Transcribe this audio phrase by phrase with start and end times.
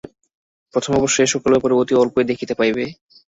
[0.73, 2.83] প্রথমে অবশ্য এ-সকল ব্যাপার অতি অল্পই দেখিতে পাইবে।